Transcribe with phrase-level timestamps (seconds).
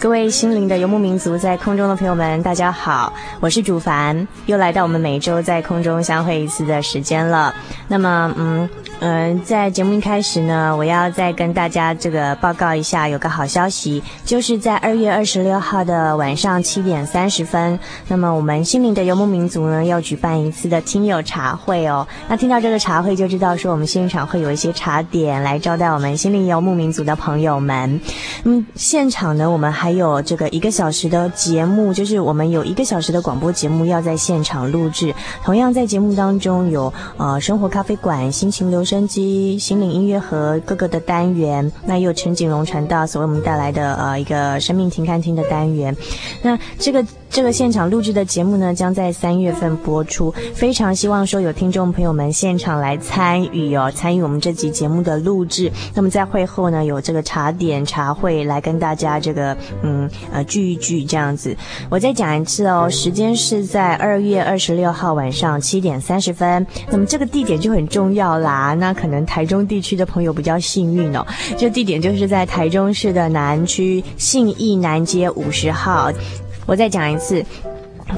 [0.00, 7.54] 各位心灵的游牧民族，在空中的朋友们，大家好，我是主凡，又来到我们每周在空中相会一次的时间了。
[7.86, 8.66] 那么，嗯。
[9.02, 17.78] 嗯、在节目一开始呢，我要再跟大家这个报告一下，有个好消息，就是在二月二十六号的晚上七点三十分，
[18.08, 22.06] 那么我们心灵的游牧民族呢要举办一次的听友茶会哦。
[22.28, 27.98] 那听到这个茶会，就知道说我们现场会有一些茶点来招待我们心灵游牧民族的朋友们。
[28.44, 35.14] 嗯，现场呢，我们还有这个一个小时的节目，就是我们有一个小时的广播节目要在现场录制。
[35.42, 38.84] 同样在节目当中有呃生活咖啡馆、心情流。
[38.90, 45.96] 升级心灵音乐盒各个的单元，那也有陈景荣传道所为我们带来的呃一个生命停看厅的单元，
[46.42, 47.06] 那这个。
[47.30, 50.34] 这个现场录制的节目呢，将在三月份播出。
[50.52, 55.70] 非常希望说有听众朋友们现场来参与哦，参与我们这集节目的录制。
[55.94, 61.56] 那么在会后呢，有这个茶点茶会来跟大家这个嗯呃聚一聚这样子。
[61.88, 66.66] 我再讲一次哦，时间是在二月二十六号晚上七点三十分。
[66.90, 71.24] 那么这个地点就很重要啦，那可能台中地区的朋友比较幸运哦，
[71.56, 76.10] 这地点就是在台中市的南区信义南街五十号。
[76.66, 77.44] 我再讲一次。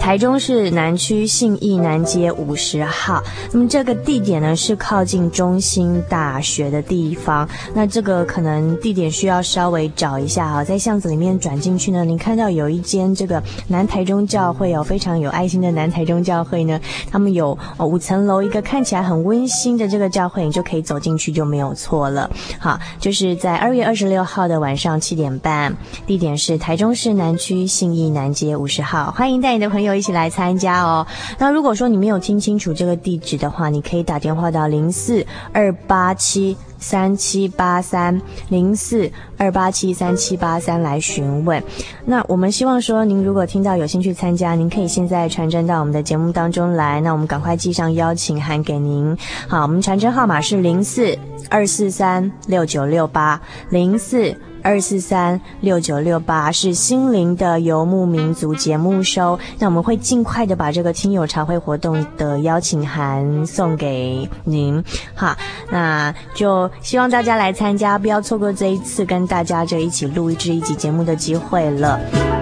[0.00, 3.22] 台中市南区信义南街五十号，
[3.53, 7.48] 那么这个地点呢是靠近中兴大学的地方。
[7.75, 16.80] 那这个可能地点需要稍微找一下哈，在巷子里面转进去呢，你看到有一间这个南台中教会哦，非常有爱心的南台中教会呢，
[17.10, 22.28] 他们有五层楼一个看起来很温馨的这个教会，你就可以走进去就没有错了。
[22.59, 25.74] 好，就是在二月二十六号的晚上七点半，
[26.06, 29.81] 地点是台中市南区信义南街五十号，欢迎带你的朋。
[29.82, 31.04] 朋友一起来参加哦。
[31.38, 41.60] 那如果说你没有听清楚这个地址的话，你可以打电话到零四二八七三七八三零四二八七三七八三来询问。
[42.04, 47.00] 那我们希望说，您如果听到有兴趣参加，您可以现在传真到我们的节目当中来。
[47.00, 49.16] 那我们赶快寄上邀请函给您。
[49.48, 51.19] 好，我们传真号码是零四
[51.50, 53.41] 二四三六九六八
[53.71, 54.32] 零四。
[54.62, 64.82] 二四三六九六八是心灵的游牧民族节目收，那我们会尽快的把这个听友茶会活动的邀请函送给您。
[65.14, 65.36] 哈，
[65.70, 72.41] 那就希望大家来参加，不要错过这一次跟大家就一起录制一集节目的机会了。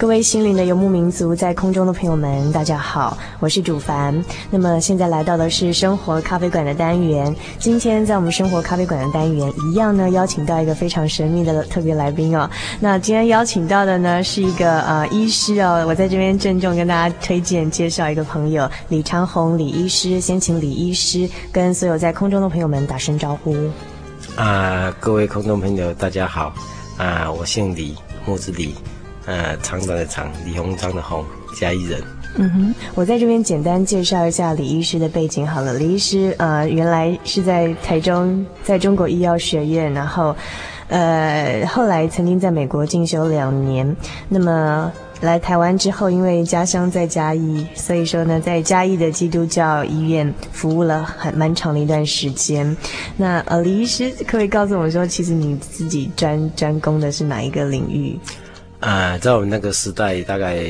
[0.00, 4.24] 各位心灵的游牧民族，在空中的朋友们，大家好，我是主凡。
[4.50, 7.36] 那么现在来到的是生活咖啡馆的单元。
[7.58, 12.48] 今天在我们生活咖啡馆的单元，一样呢，邀请到一个非常神秘的特别来宾哦。
[12.80, 15.84] 那今天邀请到的呢，是一个呃医师哦。
[15.86, 20.18] 我在这边郑重跟大家推荐介绍一个朋友，李长鸿李医师。
[20.18, 23.54] 先请李医师跟所有在空中的朋友们打声招呼。
[24.34, 26.54] 啊，各位空中朋友，大家好。
[26.96, 27.94] 啊，我姓李，
[28.24, 28.74] 木子李。
[29.26, 31.24] 呃，长短的长，李鸿章的鸿，
[31.58, 32.02] 嘉义人。
[32.36, 35.74] 嗯哼，我在这边简单介绍一下李医师的背景好了。
[35.74, 40.34] 李医师呃，原来是在台中，在中国医药学院，然后
[40.88, 43.96] 呃，后来曾经在美国进修两年。
[44.28, 52.76] 那么来台湾之后，因为家乡在嘉义，所以说呢，在嘉义的基督教医院服务了很蛮长的一段时间。
[53.16, 58.16] 那呃，李医师可以告诉我们说，其实你自己专专攻的是哪一个领域？
[58.80, 60.64] 啊，在我们那个时代，大概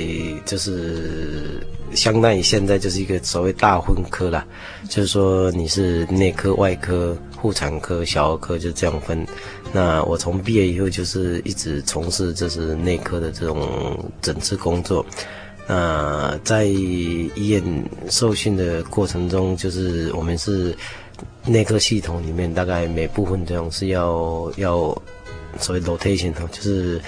[0.45, 1.65] 就是
[1.95, 4.45] 相当于现在就是一个所谓大分科啦，
[4.89, 9.25] 就是说你是内科、外科、妇产科、小儿科就这样分。
[9.73, 15.07] 那我从毕业以后就是一直从事就是内科的这种诊治工作。
[15.69, 17.63] 那在医院
[18.09, 20.77] 受训的过程中，就是我们是
[21.47, 25.01] 内科系统里面大概每部分这样是要要
[25.61, 27.01] 所谓 rotation 就是。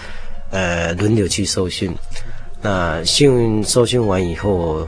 [0.52, 1.92] 呃，轮流去受训。
[2.60, 4.86] 那训受训完以后，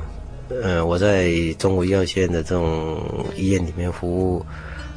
[0.62, 3.02] 呃，我在中国医药学院的这种
[3.34, 4.46] 医院里面服务。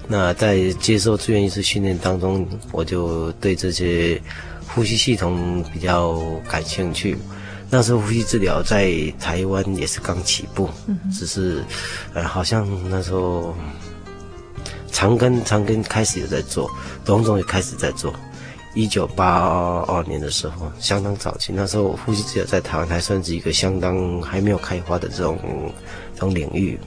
[0.07, 4.21] 那在接受住院医师训练当中，我就对这些
[4.67, 7.17] 呼吸系统比较感兴趣。
[7.69, 10.69] 那时候呼吸治疗在台湾也是刚起步，
[11.11, 11.63] 只是
[12.13, 13.53] 呃，好像那时候
[14.91, 16.69] 长庚长庚开始有在做，
[17.05, 18.13] 荣总也开始在做。
[18.77, 21.51] 一九八二年的时候，相当早期。
[21.51, 25.39] 那时候呼吸治疗在台湾还算是一个相当还没有开发的这种
[26.13, 26.79] 这种领域。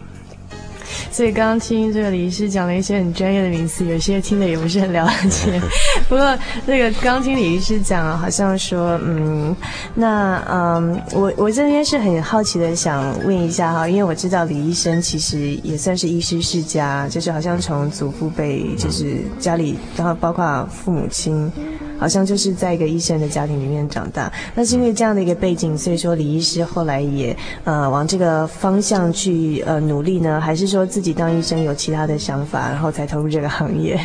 [1.13, 5.61] 所以刚刚听这个李医师讲了一些很专业的名词，有些听得也不是很了解。
[6.09, 9.55] 不过那个刚刚听李医师讲，好像说，嗯，
[9.95, 21.51] 那嗯，我我这边是很好奇的，想问一下哈，因为我知道李医生其实也算是医师世家，就是好像从祖父辈，就是家里，然后包括父母亲。
[22.00, 34.00] 好像就是在一个医生的家庭里面长大，那是因为这样的一个背景，所以说李医师后来也呃往这个方向去呃努力呢，还是说自己当医生有其他的想法，然后才投入这个行业？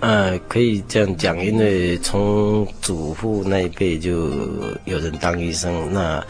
[0.00, 4.28] 呃，可以这样讲，因为从祖父那一辈就
[4.84, 6.22] 有人当医生，那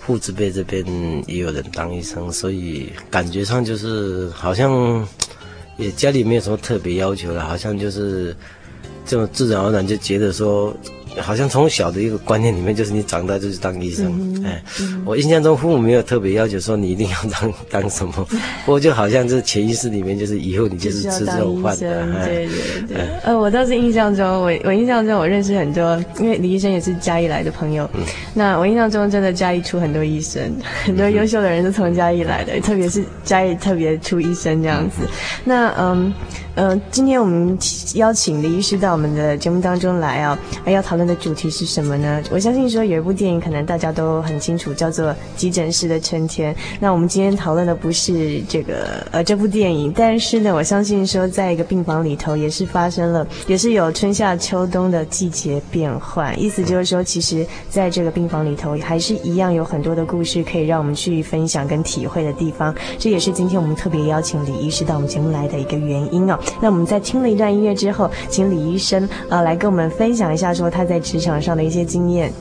[0.00, 0.84] 父子辈这边
[1.28, 5.06] 也有人当医生，所以感觉上就是好像
[5.76, 8.36] 也家里没有什么特别要求了，好像就是。
[9.10, 10.72] 这么自然而然就觉得说，
[11.18, 14.06] 好像从小的一个观念里面，就是你长大就是当医生。
[14.36, 18.12] 嗯、哎、嗯，我印象中父母没有特别要求说你一定要当当什么，
[18.64, 22.06] 不过就好像是潜意识里面就是以后你就是吃这种饭的。
[22.24, 22.98] 对对对。
[23.24, 27.90] 呃，我倒是印象中，我我印象中我认识很多，因为李医生也是嘉义来的朋友。
[27.94, 30.40] 嗯、那我印象中真的嘉义出很多医生，
[30.86, 35.02] 很多优秀的人是从嘉义来的，嗯、特别是嘉义特别出医生这样子。
[35.42, 36.14] 那嗯、
[36.49, 36.80] 那嗯。
[36.90, 37.56] 今天我们
[37.94, 42.22] 邀请李医师到我们的节目当中来啊，要讨论的主题是什么呢？
[42.30, 46.54] 我相信说有一部电影可能大家都很清楚，叫做《急诊室的春天》。
[46.78, 56.38] 那我们今天讨论的不是这个呃这部电影，但是呢，我相信说在一个病房里头也是发生了，也是有春夏秋冬的季节变换。
[56.38, 62.74] 意思就是说，其实在这个病房里头还是一样有很多的故事可以让我们去分享跟体会的地方。
[62.98, 66.38] 这也是今天我们特别邀请李医师到我们节目来的一个原因哦。
[66.60, 72.32] 那我们在听了一段音乐之后，请李医生啊来跟我们分享一下，说他在职场上的一些经验。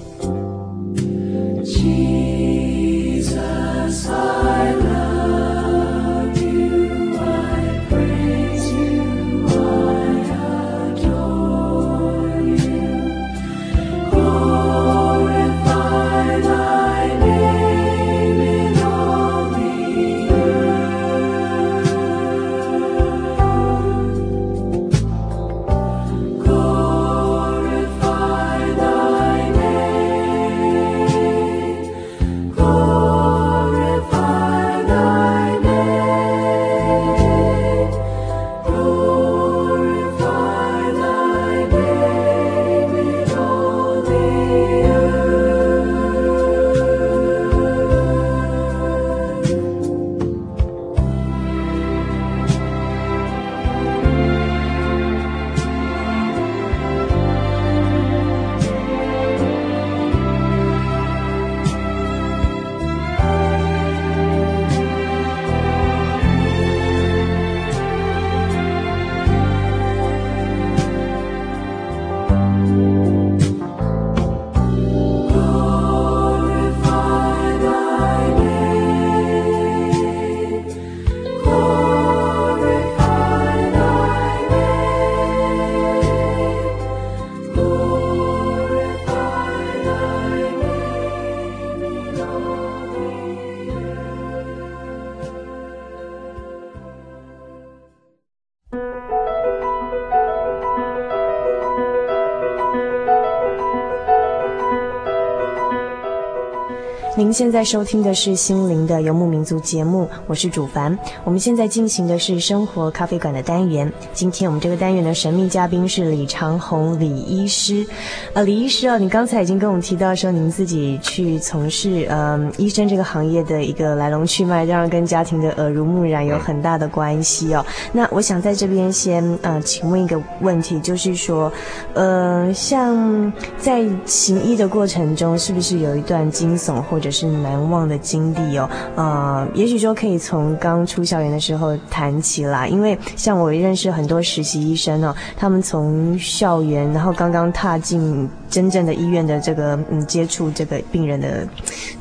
[107.30, 110.98] 您现在收听的是《心灵的游牧民族》节目，我是主凡。
[111.24, 113.94] 我们现在进行的是生活咖啡馆的单元。
[114.12, 117.86] 今天我们这个单元的神秘嘉宾是李长红李医师。
[118.34, 127.64] 呃，李医师啊，你刚才已经跟我们提到说，您自己去从事呃医生这个行业的一个来龙去脉，当然跟家庭的耳濡目染有很大的关系哦。
[127.92, 131.54] 那我想在这边先呃，请问一个问题，就是说，
[131.94, 142.66] 呃，像在行医的过程中，是不是有一段惊悚或者是是难忘的经历哦，呃，也许说可以从刚出校园的时候谈起啦。
[142.66, 151.48] 因为像我认识很多实习医生哦，他们从校园然后刚刚踏进真正的医院的这个嗯接触这个病人的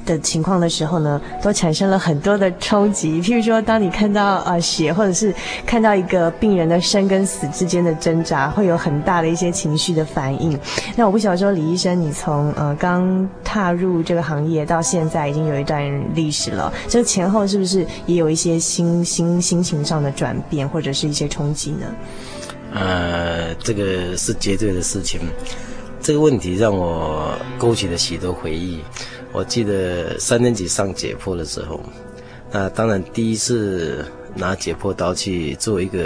[0.06, 3.20] 的情况的时候呢，都产生了很多的冲击。
[3.22, 5.34] 譬如说，当你看到啊、呃、血，或者是
[5.66, 10.58] 看到一个病人的生跟死之间的挣扎，会有很大的一些情绪的反应。
[10.96, 15.18] 那我不晓得说，李医生，你从呃刚踏入这个行业到现在。
[15.18, 15.82] 在已经有一段
[16.14, 21.86] 历史了，这前后是不是也有一些心心心情上的转变，或者是一些冲击呢？
[22.72, 25.18] 呃，这个是绝对的事情。
[26.00, 28.80] 这个问题让我勾起了许多回忆。
[29.32, 31.80] 我记得三年级上解剖的时候，
[32.50, 35.98] 那当然第一次拿解剖刀去做一个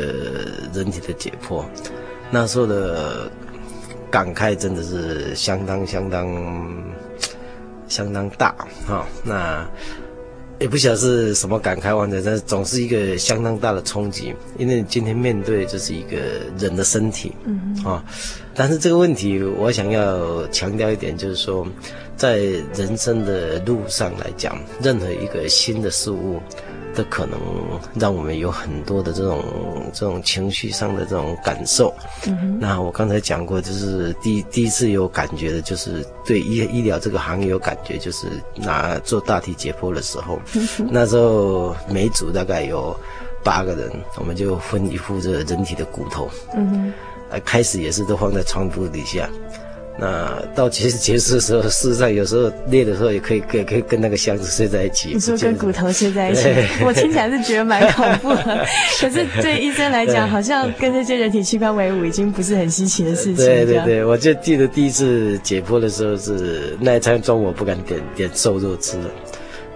[0.75, 1.65] 人体的解剖，
[2.31, 3.31] 那时候的
[4.11, 6.27] 感慨真的是相当相当。
[7.89, 8.55] 相当大
[8.87, 9.69] 哈、那
[10.63, 16.17] 也不晓得是什么感慨完成，但是总是一个相当大的冲击，因为你今天面对就是一个
[16.57, 18.03] 人的身体，嗯啊、哦，
[18.55, 21.67] 但是这个问题我想要强调一点，就是说，
[22.17, 22.37] 在
[22.77, 26.41] 人生的路上来讲，任何一个新的事物。
[26.95, 27.39] 的可能
[27.95, 29.43] 让我们有很多的这种
[29.93, 31.95] 这种情绪上的这种感受。
[32.27, 32.59] 嗯。
[32.61, 40.89] 那我刚才讲过，就是第第一次有感觉的，就是对医医疗这个行业有感觉，就是拿做大体解剖的时候，嗯。
[40.91, 42.97] 那时候每组大概有
[43.43, 46.31] 八个人，我们就分一副这个人体的骨头。
[46.55, 46.93] 嗯
[47.47, 49.27] 开始也是都放在床铺底下。
[50.05, 55.11] 那到其实结束的时候，事实上有时候累的时候也可以可以可以跟那个箱子睡在一起。
[55.15, 56.49] 你说跟骨头睡在一起，
[56.85, 58.67] 我听起来是觉得蛮恐怖的。
[59.01, 63.37] 可是对医生来讲，好像跟这些人体器官为伍已经不是很稀奇的事情。
[63.37, 69.11] 对对对，我就记得第一次解剖的时候是那一餐中午我不敢点点瘦肉吃了，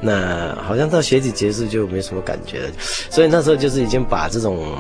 [0.00, 2.71] 那好像到学期结束就没什么感觉了，
[3.11, 4.76] 所以那时候就是已经把这种。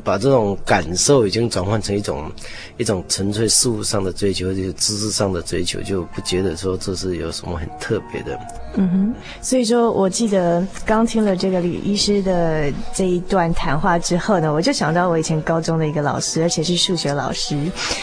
[0.00, 2.30] 把这种感受已经转换成一种
[2.76, 8.38] 一种纯粹事物上的追求，就是知识上的追求，就不觉得说这是有什么很特别的。
[8.74, 17.58] 嗯哼，所以说我记得刚听了这个李医师的这一段谈话之后呢，我就想到我以前高中的一个老师，而且是数学老师。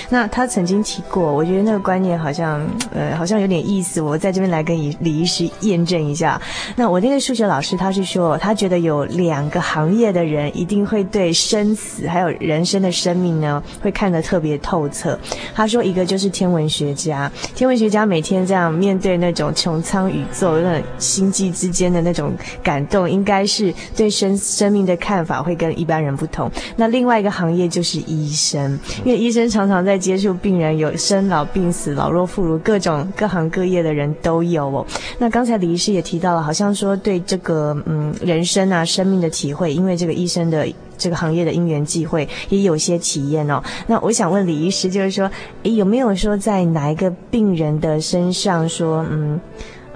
[0.10, 2.62] 那他曾经提过，我觉得那个观念好像
[2.94, 6.40] 呃好像有点意思，我在这边来跟李李医师验证一下。
[6.76, 15.18] 那我那个数学老师他是说，他觉得有两个行业的人一定会对生死还有人生的生命呢会看得特别透彻。
[15.56, 20.57] 他说一个就是天文学家，天文学家每天这样面对那种穹苍宇宙。
[20.62, 22.34] 那星际之间的那种
[22.64, 26.50] 感动，应该是对生生命的看法会跟一般人不同。
[26.76, 34.86] 那另外一个行业就是医生，因为医生常常在接触病人，有生老病死、老弱妇孺，各种各行各业的人都有哦。
[35.18, 43.62] 那刚才李医师也提到了，好像说对这个嗯人生啊生命的体会，因为这个医生的这个行业的因缘际会，也有些体验哦。
[43.88, 45.30] 那我想问李医师，就是说，
[45.64, 49.40] 诶，有没有说在哪一个病人的身上说嗯？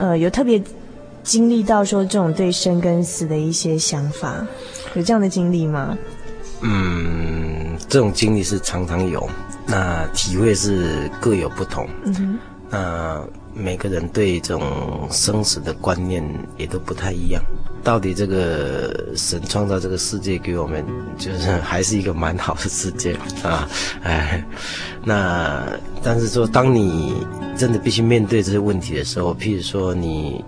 [0.02, 0.60] 呃，有特别
[1.22, 4.44] 经历到说这种对生跟死的一些想法，
[4.96, 5.96] 有这样的经历吗？
[6.62, 9.30] 嗯，这种经历是常常有，
[9.68, 11.88] 那体会是各有不同。
[12.04, 12.40] 嗯哼，
[12.72, 16.24] 那每个人对这种生死的观念
[16.58, 17.42] 也都不太一样。
[17.84, 20.86] 到底这个神创造这个世界给我们，
[21.18, 23.68] 就是还是一个蛮好的世界啊？
[24.04, 24.46] 哎，
[25.04, 25.66] 那
[26.04, 27.26] 但是说当你。
[27.58, 30.44] 真的必须面对这些问题的时候，譬如说你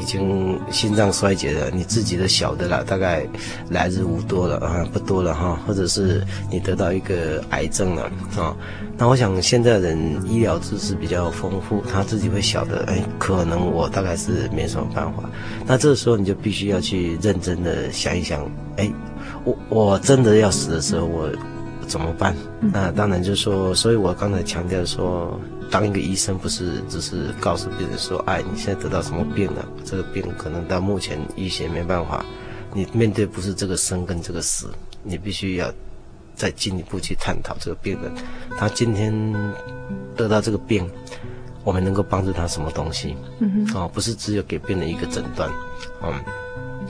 [0.00, 3.26] 已经心脏衰竭了，你自己都晓得了，大概
[3.68, 8.04] 来日无多了啊，不多了哈，或者是你得到一个癌症了
[8.36, 8.56] 啊，
[8.96, 15.28] 那我想现在人医疗知识比较丰富，他自己会晓得，哎，可能我大概是没什么办法，
[15.66, 18.42] 那这时候你就必须要去认真的想一想，
[18.76, 18.90] 哎，
[19.44, 21.28] 我我真的要死的时候，我
[21.86, 22.34] 怎么办？
[22.60, 25.38] 那当然就是说，所以我刚才强调说。
[25.70, 29.64] 当一个医生不是只是告诉病人说，哎，你现在得到什么病了？
[29.84, 32.24] 这个病可能到目前医学没办法。
[32.72, 34.68] 你面对不是这个生跟这个死，
[35.02, 35.72] 你必须要
[36.36, 38.12] 再进一步去探讨这个病人，
[38.56, 39.12] 他今天
[40.16, 40.88] 得到这个病，
[41.64, 43.16] 我们能够帮助他什么东西？
[43.40, 45.50] 嗯哼，哦，不是只有给病人一个诊断，
[46.02, 46.14] 嗯，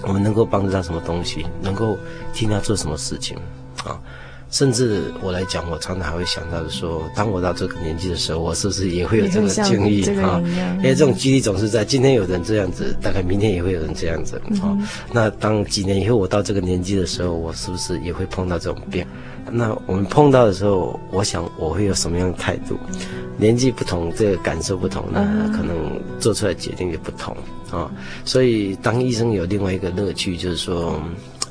[0.02, 1.46] 我们能够帮助他什么东西？
[1.62, 1.98] 能够
[2.34, 3.38] 替他做什么事情？
[3.84, 4.00] 啊、哦，
[4.50, 10.42] 甚至我来讲，我常常还会想到的说，当我到这个年纪的时候，我是不是也会有这个经历啊？
[10.78, 14.76] 因为这种几率总是在，今天有人这样子，大概明天也会有人这样子啊。
[15.12, 19.06] 那当几年以后我到这个年纪的时候，我是不是也会碰到这种病？
[19.52, 22.76] 那我们碰到的时候，我想我会有什么样的态度？
[23.36, 25.20] 年纪不同，这个感受不同，那
[25.56, 27.34] 可能做出来决定也不同
[27.70, 27.90] 啊。
[28.24, 31.00] 所以当医生有另外一个乐趣，就是说，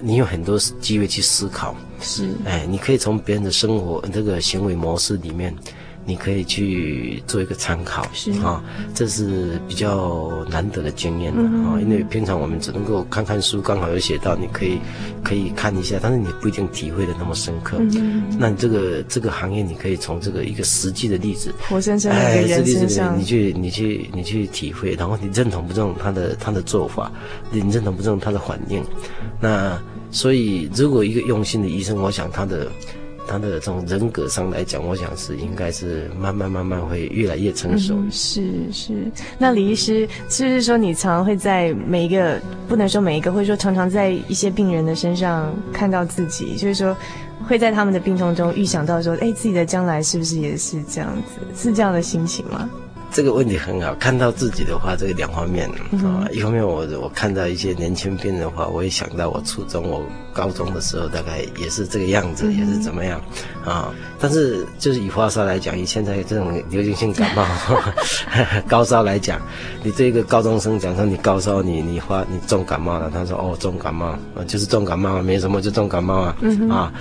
[0.01, 1.75] 你有很多机会去思考。
[2.01, 5.53] 是，哎，你可以从别人的生活这个行为模式里面。
[6.09, 8.63] 你可以去做一个参考，是啊，
[8.95, 14.79] 这是比较难得的经验的啊，因为平常我们只能够看看书，刚好有写到，你可以
[15.23, 17.77] 可以看一下，但是你不一定体会的那么深刻。
[17.79, 27.11] 嗯，那你这个这个行业，你可以从这个一个实际的例子，活生生的人身上，你去你去你去体会，然后你认同不认同他的他的做法，
[27.51, 28.83] 你认同不认同他的反应？
[29.39, 32.67] 那所以，如果一个用心的医生，我想他的。
[33.29, 37.95] 他的这种人格上来讲，我想是应该是慢慢慢慢会越来越成熟。
[38.09, 38.93] 是是，
[39.37, 46.97] 那李医师，就是说你常常会在每一个，不能说每一个，或者说常常在一些病人的身上看到自己，就是说
[47.47, 51.39] 会在他们的病痛中预想到说，哎，自己的将来是不是也是这样子？
[51.55, 52.67] 是这样的心情吗？
[53.12, 63.19] 这个问题很好，看到自己的话，这个两方面啊、一方面我我看到一些年轻病人的话，我也想到我初中、我高中的时候，大概也是这个样子，嗯、也是怎么样
[63.65, 63.93] 啊、哦？
[64.19, 67.45] 但是就是以发烧来讲，以现在这种流行性感冒、
[68.69, 69.41] 高烧来讲，
[69.84, 74.15] 你对一个高中生讲说你高烧，你你发你重感冒了，他说哦重感冒，
[74.48, 76.93] 就是重感冒，没什么就重感冒啊、嗯、啊，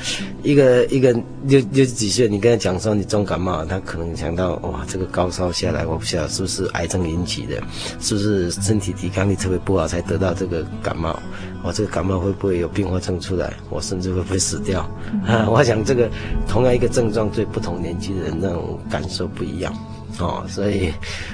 [0.42, 1.12] 一个一个
[1.44, 5.97] 六六十几岁，你跟他讲说你重感冒，他可能想到哇这个高烧下来我。
[5.98, 7.62] 不晓得是不是癌症引起的，
[8.00, 11.18] 是不是身体抵抗力特别不好才得到这个感冒？
[11.62, 13.52] 我这个感冒会不会有并发症出来？
[13.68, 14.80] 我甚至会不会死掉？
[15.26, 16.08] 啊， 我想这个
[16.46, 19.74] 同样一个症状，对不同年纪的人那种感受不一样。
[20.20, 20.92] 哦，所以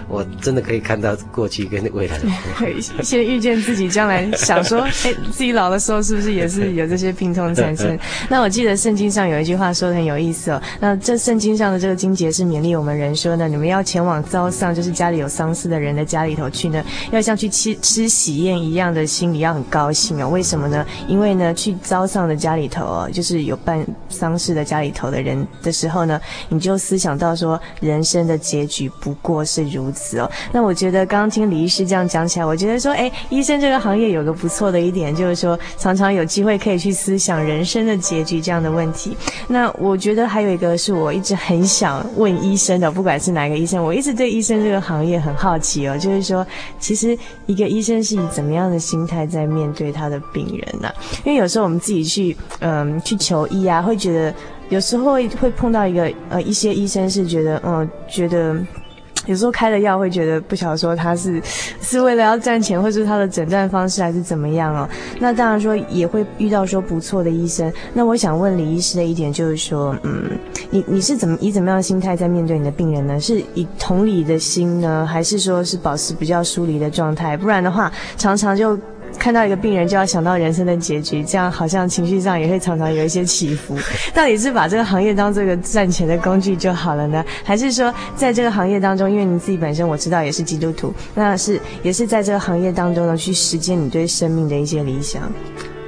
[0.09, 2.27] 我真的可以看到过去跟未来的，
[2.59, 7.99] 对，先预见自己将来，想说， 哎，自己老的时候是不是也是 有这些病痛产生？
[8.29, 10.63] 那我记得圣经上有一句话说的很有意思哦。
[10.81, 20.29] 那这圣经上的这个经节是勉励我们人说呢，你们要前往遭丧，就是家里有丧事的人的家里头去呢，要像去吃吃喜宴一样的心里要很高兴哦。
[20.29, 20.85] 为什么呢？
[21.09, 28.91] 因为呢，去遭丧的家里头哦，就是有办丧事的家里头的人的时候呢，你就思想到说人生的结局。
[29.01, 30.31] 不过是如此哦。
[30.53, 39.17] 那我觉得刚刚听李医师这样讲起来，我觉得说，哎，医生这个行业有个不错的一点，就是说常常有机会可以去思想人生的结局这样的问题。
[39.49, 45.97] 那我觉得还有一个是我一直很想问医生的，不管是哪个医生，我一直对医生这个行业很好奇哦。
[45.97, 46.47] 就是说，
[46.79, 50.93] 其实一个医生是以怎么样的心态在面对他的病人呢？
[51.25, 54.35] 因为有时候我们自己去，嗯，去求医啊，会觉得。
[54.71, 58.57] 有时候会碰到一个呃一些医生是觉得嗯觉得
[59.27, 61.41] 有时候开了药会觉得不晓得说他是
[61.81, 64.89] 是为了要赚钱，或者是他的诊断方式还是怎么样哦。
[65.19, 67.73] 那当然说也会遇到说不错的医生。
[67.93, 70.31] 那我想问李医师的一点就是说，嗯，
[70.71, 73.21] 你你是怎么以怎么样的心态在面对你的病人呢？
[73.21, 77.37] 是以同理的心呢，还是说是保持比较疏离的状态？
[77.37, 78.79] 不然的话，常常就。
[79.19, 83.77] 看到一个病人就要想到人生的结局，这样好像情绪上也会常常有一些起伏。
[84.13, 87.25] 到底是把这个行业当这个赚钱的工具就好了呢？
[87.43, 95.23] 还是说在这个行业当中，因为你自己本身我知道也是基督徒，那是也是在这个行业当中呢去实践你对生命的一些理想？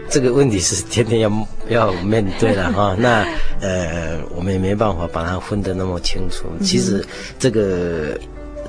[0.08, 2.96] 这个问题是天天要要面对的 哈。
[2.98, 3.26] 那
[3.60, 6.46] 呃，我们也没办法把它分得那么清楚。
[6.62, 7.04] 其实
[7.38, 8.18] 这个。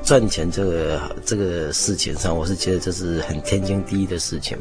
[0.08, 4.58] 赚钱这个这个事情上，我是觉得这是很天经地义的事情。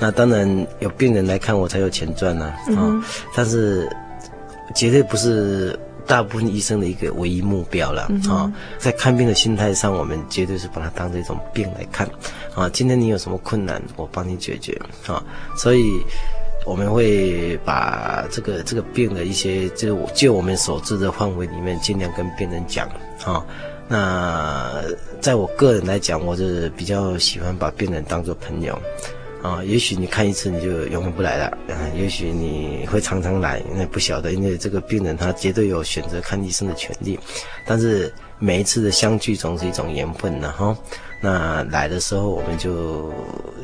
[0.00, 3.88] 那当然有病人来看我才有钱赚呐，啊，嗯，但是
[4.74, 8.52] 绝对不是大部分医生的一个唯一目标了啊。
[8.78, 12.04] 在看病的心态上，我们绝对是把它当这种病来看
[12.56, 12.68] 啊。
[12.70, 14.76] 今天你有什么困难，我帮你解决
[15.06, 15.22] 啊。
[15.56, 15.84] 所以
[16.66, 22.88] 我们会把这个这个病的一些，就就我们所知的范围里面，尽量跟病人讲
[23.24, 23.40] 啊。
[23.92, 24.80] 那
[25.20, 28.80] 在我个人来讲，我是比较喜欢把病人当作朋友，
[29.42, 37.18] 啊，也许你看一次你就永远不来了，啊，也许你会常常来，那不晓得，因为这个病人他绝对有选择看医生的权利，
[37.66, 40.78] 但是每一次的相聚总是一种缘分呢，哈。
[41.20, 43.12] 那来的时候，我们就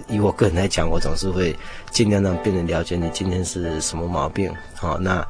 [0.08, 1.56] 以我个人来讲，我总是会
[1.92, 5.24] 尽量让病人了解你今天是什么毛病，好，那。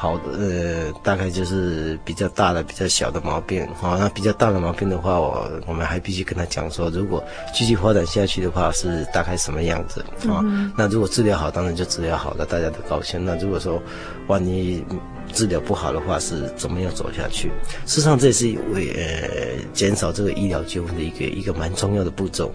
[0.00, 3.66] 好的，呃，大概就是比较大的、比较小的毛病。
[3.74, 7.20] 好，那比较大的毛病的话，我我们还必须跟他讲说，如果
[7.52, 10.38] 继续发展下去的话，是大概什么样子啊？
[10.76, 13.24] 那如果治疗好，当然就治疗好了，大家都高兴。
[13.24, 13.82] 那如果说
[14.28, 14.84] 万一
[15.32, 17.48] 治疗不好的话，是怎么样走下去？
[17.84, 22.52] 事实上，这也是为呃减少这个医疗纠纷的一个一个蛮重要的步骤。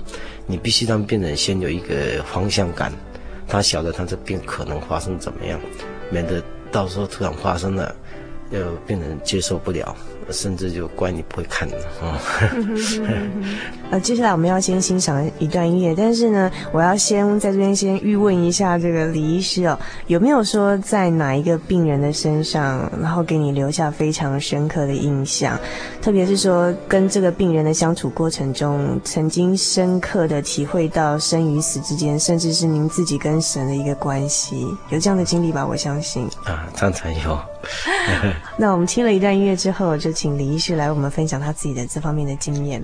[0.47, 2.89] 你必须让病人先有一个方向感，
[3.49, 5.59] 他晓得他这病可能发生怎么样，
[6.09, 6.41] 免得
[6.73, 7.95] 到时候突然发生了，
[8.53, 9.95] 要病人接受不了。
[10.29, 12.17] 甚至就怪你不会看的啊。
[13.91, 25.59] 呃，接下来我们要先欣赏一段音乐，但是呢，我要先在这边先预问一下这个李医师哦，有没有说在哪一个病人的身上，然后给你留下非常深刻的印象？
[26.01, 35.67] 特别是说跟这个病人的相处过程中，曾经深刻的体会到生与死之间，甚至是您自己跟神的一个关系，有这样的经历吧？
[35.67, 37.37] 我相信啊，常常有。
[38.57, 42.83] 那我们听了一段音乐之后，就请李医师来我们分享他自己的这方面的经验。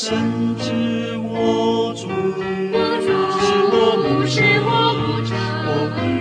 [0.00, 0.14] 神
[0.60, 2.06] 知我主，知
[3.72, 5.26] 我母，知我父，
[5.66, 5.70] 我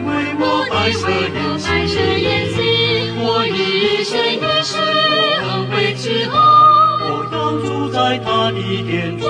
[0.07, 0.09] 为
[0.39, 2.57] 我白色眼睛，
[3.21, 4.35] 我一生一
[4.65, 4.73] 世，
[7.05, 9.29] 我要住在他的殿中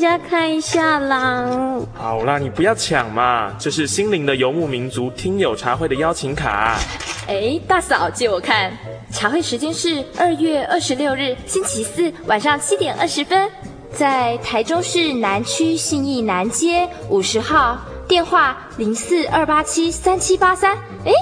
[0.00, 1.46] 家看一下啦。
[1.94, 3.54] 好啦，你不要抢嘛。
[3.58, 6.78] 这是心灵的游牧民族听友茶会的邀请卡。
[7.28, 8.72] 哎，大嫂，借我看。
[9.12, 13.48] 茶会时间是二月二十六日星期四晚上七点二十分，
[13.92, 20.76] 在台中市南区信义南街五十号，电话零四二八七三七八三。
[21.04, 21.12] 哎，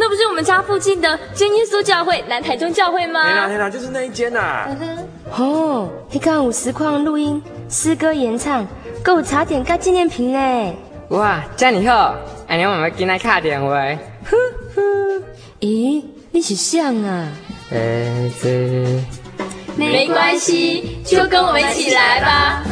[0.00, 3.24] 那不是我们家附近的真耶稣教会南台中教会吗？
[3.24, 4.68] 对啦对啦，就是那一间呐、啊。
[4.68, 5.42] 嗯哼。
[5.42, 8.64] 哦，你看有实况录音、诗歌演唱，
[9.04, 10.74] 还有茶点加纪念品呢。
[11.08, 12.14] 哇，这样好，
[12.46, 13.70] 哎，我们今来卡电话。
[13.70, 14.36] 呵
[14.76, 14.82] 呵，
[15.60, 17.28] 咦，你是像啊？
[17.70, 19.02] 呃，这
[19.76, 22.62] 没关系，就跟我们一起来吧。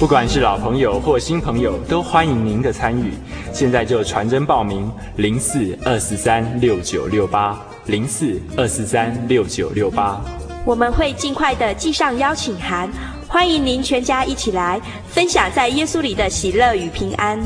[0.00, 3.14] 不管是老朋友或新朋友，都欢迎您的参与。
[3.52, 7.58] 现在就传真报名：零四二四三六九六八。
[7.86, 10.20] 零四二四三六九六八，
[10.64, 12.88] 我们会尽快的寄上邀请函，
[13.26, 17.40] 欢迎您全家一起来分享在耶稣里的喜乐与平安。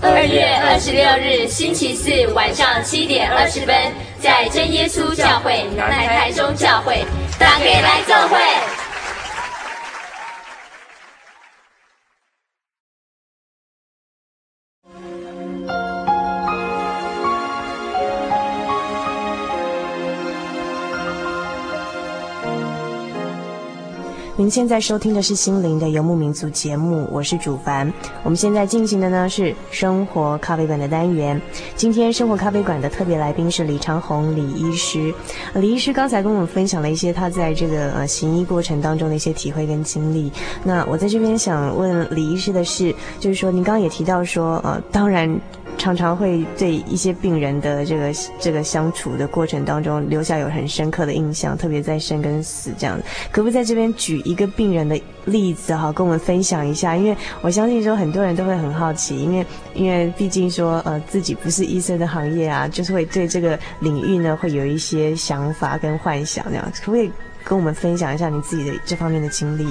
[0.00, 3.76] 二月二十六日星期四晚上七点二十分，
[4.20, 7.04] 在真耶稣教会南台中教会，
[7.38, 8.83] 大家来教会。
[24.44, 27.90] 您现在收听的是《心灵的游牧民族》节目，我是主凡。
[28.22, 31.40] 我们现在进行的呢是生活咖啡馆的单元。
[31.76, 35.14] 今天生活咖啡馆的特别来宾是李长宏李医师。
[35.54, 40.30] 李医师刚才跟我们分享了一些他在这个呃行医过程当中的一些体会跟经历。
[40.62, 45.40] 那我在这边想问李医师的是，就是说您刚刚也提到说，呃，当然。
[45.76, 52.98] 常常会对一些病人的这个这个相处的过程当中留下有很深刻的印象，特别在生跟死这样。
[53.30, 56.96] 可不可以在这边举一个病人的例子哈，跟我们分享一下？
[56.96, 66.72] 因为我相信说很多人都会很好奇，因为因为毕竟说呃自己不是医生的行业啊，就是会对这个领域呢会有一些想法跟幻想那样。
[66.80, 67.10] 可不可以
[67.42, 69.66] 跟我们分享一下你自己的这方面的经历？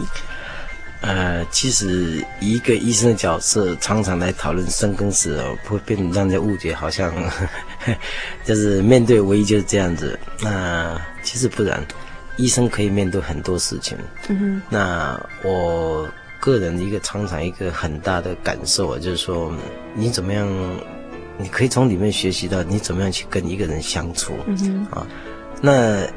[1.04, 7.14] 呃，其实一个医生的角色，常常来讨论生跟死哦，会被让人家误解，好像
[8.46, 10.18] 就是面对唯一就是这样子。
[10.42, 11.86] 那其实不然，
[12.38, 13.98] 医生可以面对很多事情。
[14.30, 14.62] 嗯哼。
[14.70, 19.54] 那我个人一个常常一个很大的感受啊，就是说
[19.94, 20.48] 你怎么样，
[21.38, 24.32] 你可以从里面学习到你怎么样去跟一个人相处。
[24.48, 25.00] 嗯哼。
[25.00, 25.08] 啊，
[25.60, 26.08] 那。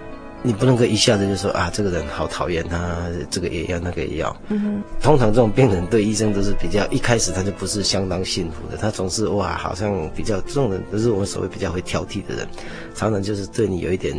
[0.42, 4.37] 你不能够一下子就说啊，这个人好讨厌，他这个也要，那个也要。
[4.49, 4.83] 嗯哼。
[5.01, 12.46] 通常这种病人对医生都是比较一开始他就不是相当信服的，他总是哇，好像比较这种人都是我们所谓比较会挑剔的人，
[12.94, 14.14] 常常就是对你有一点，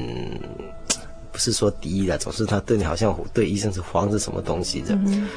[1.32, 4.96] 不是说敌意的，总是他对你好像对医生是防着什么东西的。
[4.96, 5.28] 嗯。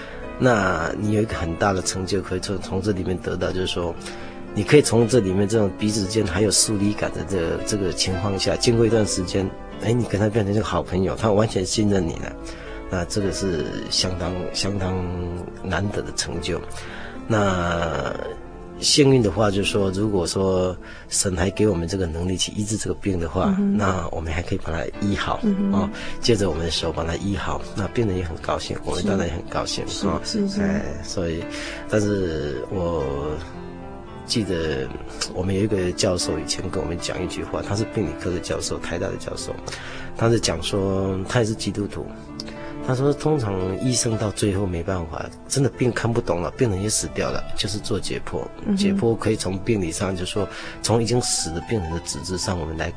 [0.41, 3.95] 那你有一个很大的成就可以从从这里面得到，就是说，
[4.55, 9.49] 你可以从这里面这种彼此间还有疏离感的这个、这个情况下，经过一段时间。
[9.83, 12.33] 哎，你跟他变成一个好朋友，他完全信任你了，
[12.91, 14.95] 那这个是相当相当
[15.63, 16.61] 难得的成就。
[17.27, 18.13] 那
[18.79, 20.77] 幸运的话，就是说，如果说
[21.09, 25.89] 神还给我们这个能力去医治这个病的话，嗯、那我们还可以把它医好、嗯、哦，
[26.21, 30.21] 借着我们的手把它医好，那病人也很高兴，我们当然也很高兴啊。
[30.25, 30.61] 是是。
[30.63, 31.45] 哎，所以，
[31.89, 33.05] 但是我。
[34.31, 34.89] 记得
[35.35, 39.53] 我们有一个教授以前跟我们讲一句话，他是病理科的教授，台大的教授，
[40.17, 42.07] 他是讲说他也是基督徒，
[42.87, 43.53] 他说通常
[43.85, 50.49] 医生到最后没办法，真的病看不懂了，病人也死掉了，就是做解剖，解剖可以从病理上，就是说
[50.81, 52.93] 从已经死的病人的组织上，我们来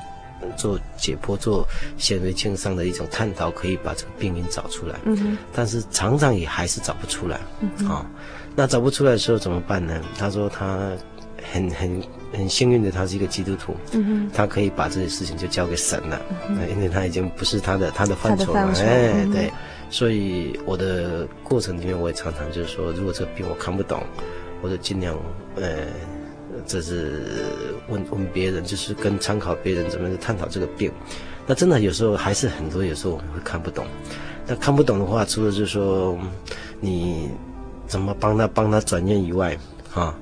[0.56, 1.68] 做解剖，做
[1.98, 5.00] 显微镜上的一种探讨，可以把这个病因找出来。
[5.06, 7.40] 嗯，但是常常也还是找不出来。
[7.60, 8.06] 嗯，啊，
[8.56, 10.00] 那找不出来的时候怎么办呢？
[10.16, 10.92] 他说他。
[11.52, 13.76] 很很很幸运的，他是一个基督徒，
[14.34, 19.52] 他可以把这些事情就交给神了，嗯，因为他已经不是他的他的范畴了，哎，嗯，对，
[19.90, 24.02] 所以我的过程里面，我也常常就是说，如果这个病我看不懂，
[24.62, 25.16] 我就尽量，
[25.56, 25.86] 呃，
[26.66, 27.24] 这是
[27.90, 30.92] 问问别人，就是跟参考别人怎么去探讨这个病，
[31.46, 33.86] 那真的有时候还是很多，有时候我们会看不懂，
[34.48, 36.18] 那看不懂的话，除了就是说
[36.80, 37.30] 你
[37.86, 39.58] 怎么帮他帮他转念以外，
[39.92, 40.16] 哈。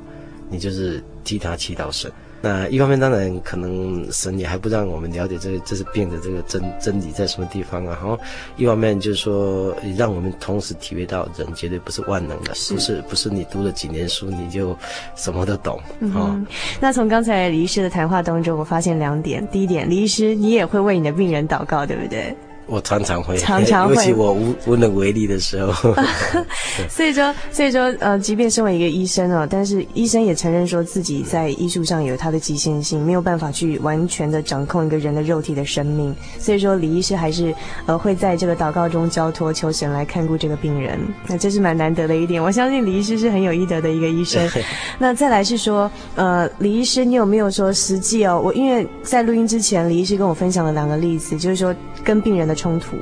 [0.52, 2.12] 你就是替他祈祷神，
[2.42, 8.20] 那一方面当然可能神也还不让我们了解这个这是病的这个真真理在什么地方啊，然后
[8.58, 12.74] 一方面就是说让我们同时体会到人绝对不是万能的，是。
[12.74, 14.76] 不是不是你读了几年书你就
[15.16, 15.84] 什么都懂啊。
[16.00, 16.46] 嗯哦，
[16.82, 22.36] 那从刚才李医师的谈话当中，我发现两点，第一点，李医师你也会为你的病人祷告，对不对？
[22.72, 25.94] 我常常会，常常会，尤其我无无能为力的时候。
[26.90, 36.16] 所以说，所以说，呃，即便身为一个医生哦，但是医生也承认说自己在医术上有他的极限性，没有办法去完全的掌控一个人的肉体的生命。
[36.40, 37.54] 所以说，李医师还是
[37.88, 40.98] 呃会在这个祷告中交托求神来看顾这个病人。
[41.28, 44.50] 那这是蛮难得的一点，我相信李医师是很有医德的一个医生。
[44.98, 48.42] 那再来是说，呃，李医师，你有没有说实际哦？
[48.42, 52.56] 我因为在录音之前，李医师跟我分享了两个例子，就是说跟病人的。
[52.62, 52.96] 冲突，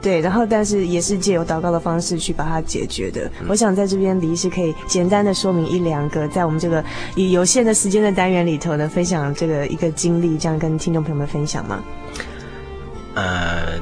[0.00, 3.30] 对，然后但是也是借由祷告的方式去把它解决的。
[3.40, 6.82] 嗯、我想在这边李医师可以简单的说明一两个，在我们这个
[7.14, 11.84] 以有限的时间的单元里头呢，分享这个一个经历，这样跟听众朋友们分享吗？
[13.14, 13.78] 呃，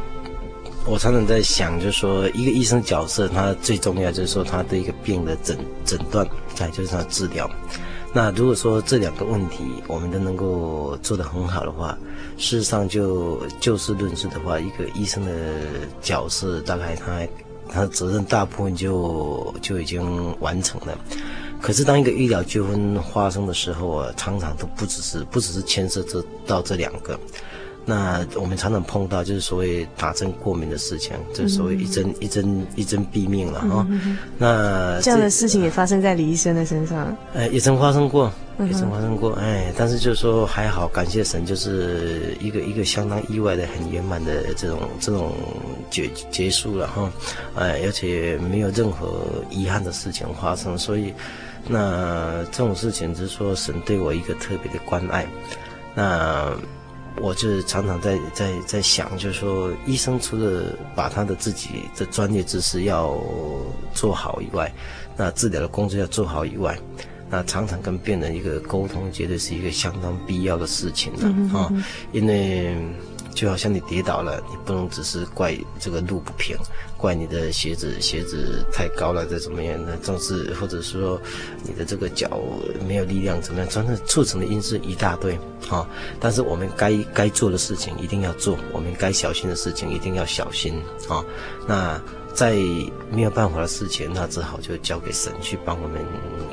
[0.84, 7.48] 我常常在想，就是说一个医生角色，他最重要就是说他对一个病的诊诊断，再就是他治疗。
[8.14, 11.96] 那如果说这两个问题我们都能够做得很好的话，
[12.36, 15.30] 事实上就就事论事的话，一个医生的
[16.00, 17.26] 角色大概他
[17.68, 20.98] 他责任大部分就就已经完成了。
[21.60, 27.18] 可是当一个医疗纠纷发生的时候啊，常常都不只是不只是牵涉这到这两个。
[27.88, 34.18] 那我们常常碰到就是所谓打针过敏的事情，就是所谓一针一针一针毙命了哈、嗯哦。
[34.36, 37.16] 那这样的事情也发生在李医生的身上？
[37.32, 39.32] 呃，也曾发生过，也曾发生过。
[39.36, 45.32] 哎，但是就是说还好，感谢神，就是一个一个相当意外的、很圆满的这种这种
[45.88, 47.10] 结结束了哈。
[47.56, 51.14] 哎，而且没有任何遗憾的事情发生，所以
[51.66, 55.26] 那这种事情就是说神对我一个特别的关爱。
[55.94, 56.52] 那。
[57.20, 63.16] 我就常常在在在想，就是说，医生除了把他的自己的专业知识要
[63.92, 64.72] 做好以外，
[65.16, 66.78] 那治疗的工作要做好以外，
[67.28, 71.72] 那常常跟病人一个沟通，绝对是一个相当必要的事情了啊，
[72.12, 72.76] 因为。
[73.38, 76.56] 就好像你跌倒了，你不能只是怪这个路不平，
[76.96, 79.96] 怪你的鞋子鞋子太高了，再怎么样呢？
[80.02, 81.20] 总是或者是说
[81.62, 82.40] 你的这个脚
[82.88, 83.68] 没有力量，怎么样？
[83.68, 85.38] 真的促成的因素一大堆
[85.70, 85.88] 啊！
[86.18, 90.74] 但是我们该该做的事情一定要做，我们该小心的事情一定要小心
[91.08, 91.24] 啊！
[91.68, 92.02] 那。
[92.34, 92.52] 在
[93.10, 96.00] 没有办法的事情，那只好就交给神去帮我们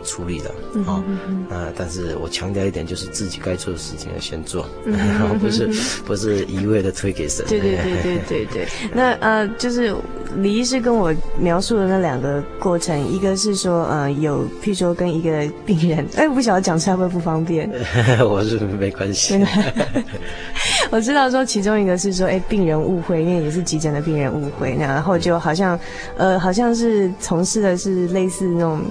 [0.04, 0.52] 处理了
[0.88, 1.04] 啊。
[1.50, 5.68] 那但是我强调一点，就是自己该做的事情要先做，然后 不是
[6.06, 7.46] 不是一味的推给神。
[7.48, 8.68] 对对对对对对。
[8.94, 9.94] 那呃，就是
[10.38, 17.70] 李医师跟我描述的那两个过程，一个是说呃有，譬如说跟一个病人，哎，我不晓得讲出来会不会不方便？
[18.26, 19.46] 我是没关系。
[20.90, 25.65] 我知道说其中一个是说，哎，病人误会，因为也是急诊的病人误会，那然后就好像。
[26.18, 28.82] 呃，好像是从事的是类似那种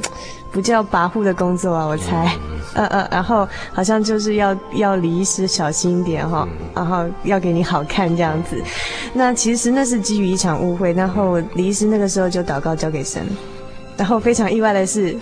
[0.50, 2.34] 不叫跋扈的工作啊，我猜。
[2.74, 8.60] 呃呃，然后好像就是要要李医师小心一点哈，然后要给你好看这样子。
[9.12, 13.24] 那其实那是基于一场误会，然后李医师那个时候就祷告交给神，
[13.96, 15.16] 然后非常意外的是，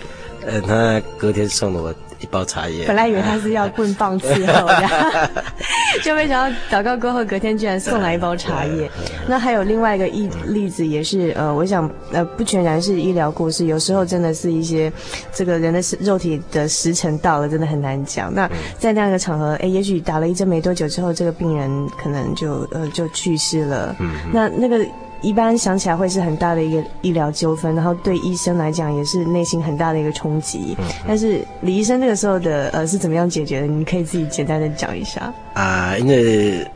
[0.47, 1.93] 呃，他隔天送了我。
[2.23, 5.29] 一包茶叶，本来以为他是要棍棒伺候的，
[6.01, 8.89] 就没想到祷告过后隔天居然送来一包茶叶。
[9.27, 14.91] 那还有另外一个例例子，也是呃，我想呃不全然是医疗故事，有时候真的是一些
[15.33, 18.33] 这个人的肉体的时辰到了，真的很难讲。
[18.33, 23.93] 那在那样一个场合，哎，也许打了一针没多久之后，这个病人可能就呃就去世了。
[23.99, 24.79] 嗯，那那个。
[25.23, 30.75] 一般想起来会是很大的一个医疗纠纷，然后对医生来讲也是内心很大的一个冲击。
[30.77, 33.67] 嗯、但是李医生那个时候的呃是怎么样解决的？
[33.67, 35.33] 你可以自己简单的讲一下。
[35.53, 36.67] 啊，因为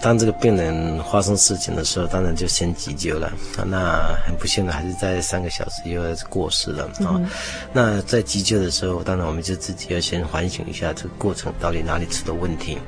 [0.00, 3.30] 当这个病人发生事情的时候，当然就先急救了。
[3.66, 7.20] 那很不幸的还是在三个小时以后过世了啊。
[7.20, 7.28] 嗯、
[7.70, 12.78] 那在急救的时候，当然我们就自己要先反省一下这个过程到底哪里出了问题。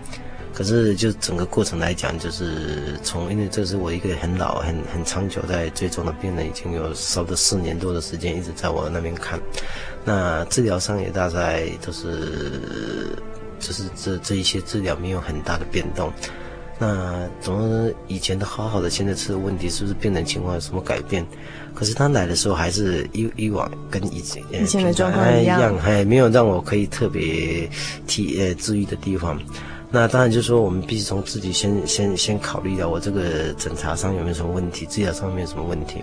[0.55, 9.41] 可是，就整个过程来讲，就是从因为这是我一个很老、很很长久在追踪的病人，已经有差不多四年多的时间一直在我那边看。
[10.05, 13.17] 那治疗上也大概都是，
[13.59, 16.13] 就是这这一些治疗没有很大的变动。
[16.79, 21.25] 那怎么以前都好好的，现在出了问题，是不是病人情况有什么改变？
[21.75, 27.67] 可是他来的时候还是以以往跟以前以前的状况一样，还没有让我可以特别
[28.07, 29.41] 提呃注意的地方。
[29.95, 36.03] 那当然就是说，我们必须从自己先先先考虑到我这个诊查上有没有什么问题，治疗上面有什么问题。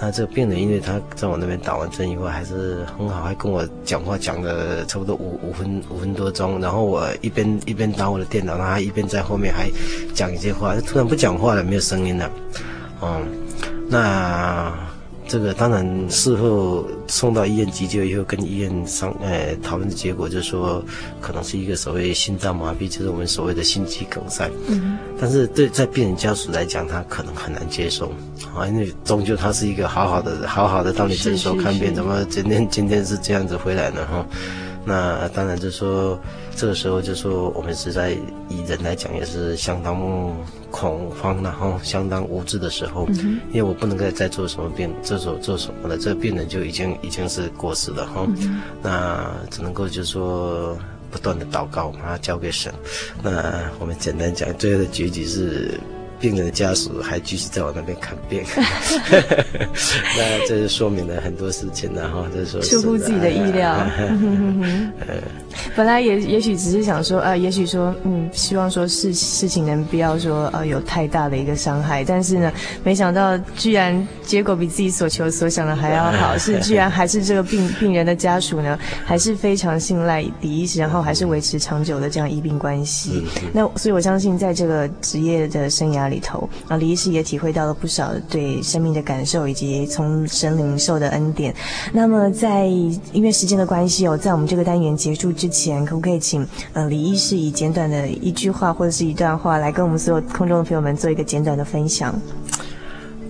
[0.00, 6.60] 那这个病人，因为他在我那边打完针以后还是很好，还跟我讲话讲了差不多五五分五分多钟。
[6.60, 9.70] 然后我一边一边打我的电脑，然后他一边在后面还
[10.12, 12.28] 讲一些话，突然不讲话了，没有声音了。
[13.00, 13.24] 嗯，
[13.88, 14.87] 那。
[15.28, 20.82] 这个当然，事后送到医院急救以后，跟医院商呃讨论的结果就是说，
[21.20, 24.50] 可能是一个所谓心脏麻痹，就是我们所谓的心肌梗塞。
[24.68, 24.96] 嗯。
[25.20, 28.10] 但是对在病人家属来讲，他可能很难接受
[28.56, 34.06] 啊，因为终究他是一个好好的、好好的到你诊所看病，怎么今天今天是这样子回来呢？
[34.06, 34.26] 哈。
[34.88, 36.18] 那当然就是说，
[36.56, 38.12] 这个时候就说我们实在
[38.48, 39.94] 以人来讲也是相当
[40.70, 45.98] 恐慌，然后相当无知的时候，嗯、因为我不能够再做什么病，这时候做什么了？
[45.98, 48.26] 这个病人就已经已经是过世了哈。
[48.38, 50.74] 嗯、那只能够就是说
[51.10, 52.72] 不断的祷告，把它交给神。
[53.22, 55.78] 那我们简单讲，最后的结局是。
[56.20, 58.42] 病人的家属还继续在我那边看病，
[60.16, 63.76] 那这是说明了很多事情，然后就是说出乎自己的意料。
[65.76, 72.04] 本来也也许只是想说，呃，也许说，嗯，希望说事事情能不要说，呃，有太大的一个伤害。
[72.04, 72.52] 但是呢，
[72.82, 83.24] 没想到居然结果比自己所求所想的还要好，是居然还是这个病病人的家属呢，还是非常信赖李医师，然后还是维持长久的这样医病关系。
[83.52, 91.54] 那所以我相信，在这个职业的生涯里头，啊，李医师也体会到了不少对生命的感受，以及从神灵受的恩典。
[91.92, 92.66] 那么在
[93.12, 102.14] 因为时间的关系哦，在我们这个单元结束之前，可不可以请呃李医师以简短的一句话或者是一段话来跟我们所有空中的朋友们做一个简短的分享？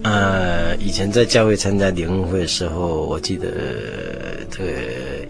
[0.03, 3.49] 呃，以前在教会参加联欢会的时候，我记得
[4.51, 4.71] 这个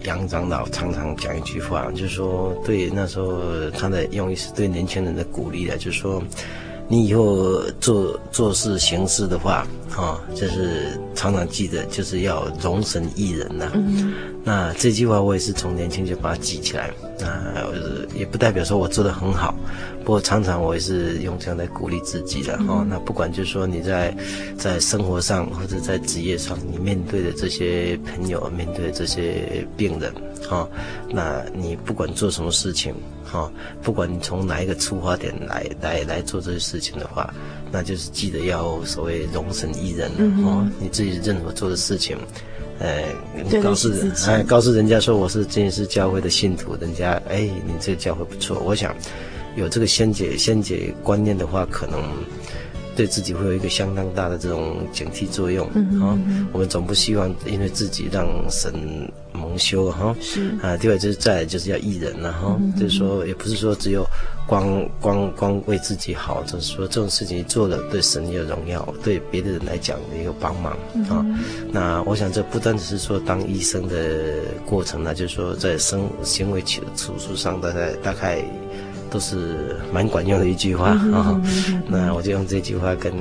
[0.03, 6.21] 杨长老常常讲一句话，就是说对那时候他的用意是对年轻人的鼓励的，就是说。
[6.91, 9.65] 你以后做做事行事的话，
[9.95, 13.71] 啊，就是常常记得，就是要容神一人呐、啊。
[13.75, 14.13] 嗯、
[14.43, 16.89] 那这句话我也是从年轻就把它记起来。
[17.19, 17.65] 那
[18.17, 19.53] 也不代表说我做的很好，
[20.05, 22.85] 不过常常我也是用这样来鼓励自己的哈、哦。
[22.89, 24.15] 那不管就是说你在
[24.57, 30.13] 在生活上或者在职业上，你面对的这些朋友，面对的这些病人，
[30.49, 30.69] 哈、哦，
[31.09, 32.95] 那你不管做什么事情，
[33.25, 33.51] 哈、哦，
[33.83, 37.33] 不管你从哪一个出发点来来来做这些事情的话，
[37.69, 40.09] 那就是记得要所谓容神一人，
[40.45, 42.17] 哦，你自己任何做的事情。
[42.79, 48.57] 呃，告诉人，哎，告诉人家说我是真耶稣教会的信徒，人家，哎，你这个教会不错。
[48.59, 48.95] 我想，
[49.55, 52.01] 有这个先解先解观念的话，可能
[52.99, 55.65] 对自己会有一个相当大的这种警惕作用。
[55.73, 56.19] 嗯嗯，啊，
[56.51, 58.73] 我们总不希望因为自己让神
[59.31, 60.13] 蒙羞哈。
[60.19, 64.05] 是啊，第二就是再来就是要益人了哈，就是说也不是说只有。
[64.49, 70.73] 光光光为自己好，就是说这种事情做了，对神也有荣耀，对别的人来讲也有帮忙
[71.07, 71.37] 啊、嗯。
[71.71, 78.43] 那我想这不单只是说当医生的过程，呢就是说在生行为处处事上，大概大概。
[79.09, 81.41] 都是蛮管用的一句话啊、
[81.87, 83.13] 那我就用这句话跟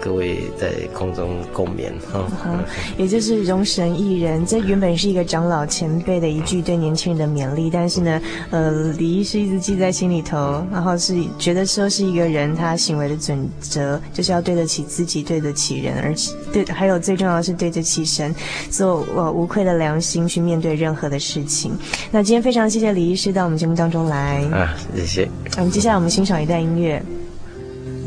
[0.00, 2.58] 各位在空中共勉哈、嗯。
[2.96, 8.20] 也就是容神益人，这原本是一个长老前辈的一句对年轻人的勉励，但是呢，
[8.50, 18.34] 呃，李医师一直记在心里头，然后是觉得说是一个人他行为的准则，就是要对得起自己，对得起人，而且对，还有最重要的是对得起神，
[18.70, 21.72] 做呃无愧的良心去面对任何的事情。
[22.10, 25.28] 那今天非常谢谢李医师到我们节目当中来啊，谢谢。
[25.57, 27.01] 我们接下来我们欣赏一段音乐。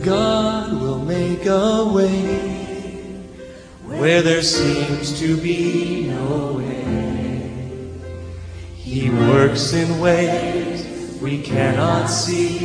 [0.05, 2.75] God will make a way
[3.89, 6.75] where there seems to be no way.
[8.77, 10.85] He works in ways
[11.23, 12.59] we cannot see.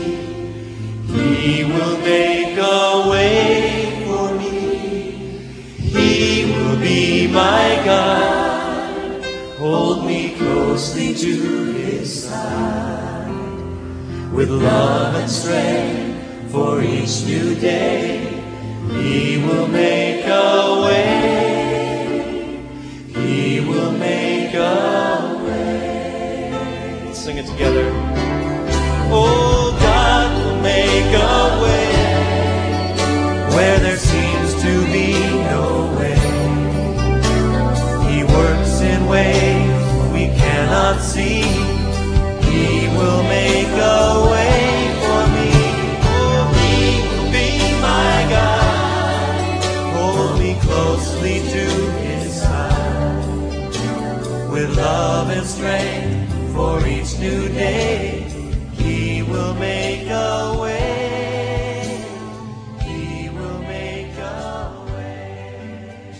[1.07, 5.39] He will make a way for me.
[5.77, 9.23] He will be my God.
[9.57, 12.82] Hold me closely to his side.
[14.34, 18.18] With love and strength for each new day,
[18.90, 22.58] He will make a way.
[23.14, 26.50] He will make a way.
[27.06, 28.03] Let's sing it together.
[55.64, 58.26] Love and strength for each new day,
[58.72, 62.04] He will make a way.
[62.80, 66.14] He will make a way.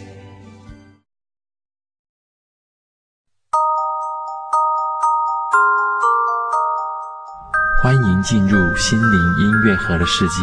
[7.83, 10.35] 欢迎进入心灵音乐盒的世界。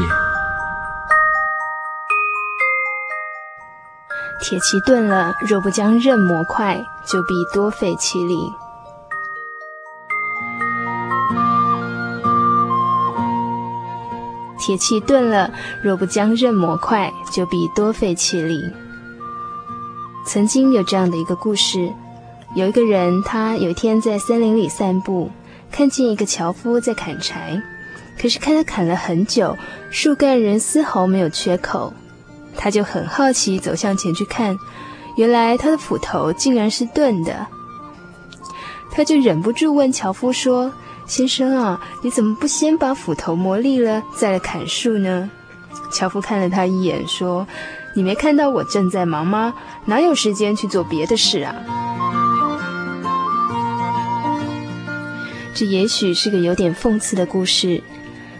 [4.40, 8.52] 铁器钝了，若不将刃磨快，就必多费气力。
[14.72, 15.52] 铁器钝了，
[15.82, 18.64] 若不将刃磨快，就必多费气力。
[20.26, 21.92] 曾经有这样的一个故事，
[22.56, 25.30] 有一个人，他有一天在森林里散步。
[25.74, 27.62] 看见一个樵夫在砍柴，
[28.18, 29.58] 可是看他砍了很久，
[29.90, 31.94] 树干仍丝毫没有缺口，
[32.56, 34.58] 他就很好奇，走向前去看，
[35.18, 37.46] 原来他的斧头竟然是钝的。
[38.90, 40.72] 他就忍不住问樵夫说
[41.12, 45.30] ：“先生啊，你怎么不先把斧头磨利了，再来砍树呢？”
[45.92, 47.46] 樵夫看了他一眼，说
[47.94, 49.54] ：“你没看到我正在忙吗？
[49.84, 51.54] 哪有时间去做别的事啊？”
[55.54, 57.84] 这也许是个有点讽刺的故事，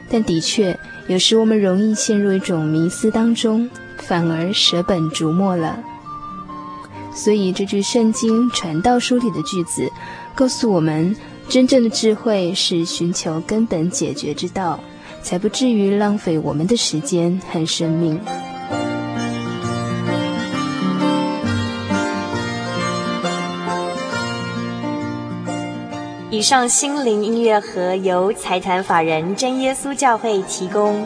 [0.10, 5.78] 但的确，有时我们容易陷入一种迷思当中，反而舍本逐末了。
[7.14, 9.92] 所以，这句圣经传道书里的句子，
[10.34, 11.14] 告诉我们，
[11.52, 14.80] 真正的智慧是寻求根本解决之道，
[15.22, 18.18] 才不至于浪费我们的时间和生命。
[26.30, 31.06] 以上心灵音乐盒由财团法人真耶稣教会提供。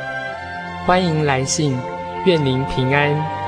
[0.83, 1.77] 欢迎来信，
[2.25, 3.40] 愿您平安。